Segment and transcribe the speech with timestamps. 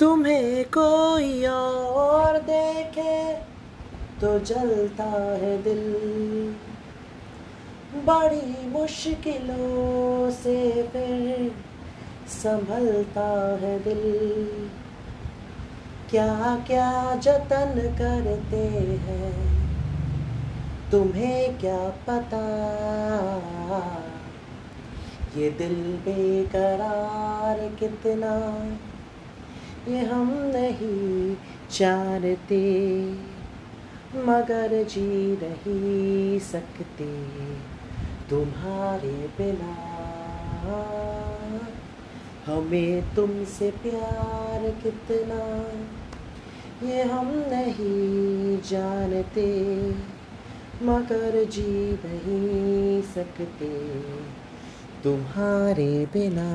[0.00, 3.32] तुम्हें कोई और देखे
[4.20, 5.84] तो जलता है दिल।
[8.04, 11.52] बड़ी मुश्किलों से फिर
[12.28, 14.02] संभलता है दिल।
[16.10, 18.64] क्या क्या जतन करते
[19.04, 19.32] हैं,
[20.90, 21.78] तुम्हें क्या
[22.08, 22.42] पता?
[25.36, 28.34] ये दिल बेकरार कितना
[29.88, 31.34] ये हम नहीं
[31.70, 32.62] जानते,
[34.24, 37.06] मगर जी नहीं सकते
[38.30, 39.74] तुम्हारे बिना।
[42.46, 45.40] हमें तुमसे प्यार कितना,
[46.86, 49.48] ये हम नहीं जानते,
[50.82, 53.70] मगर जी नहीं सकते
[55.04, 56.50] तुम्हारे बिना।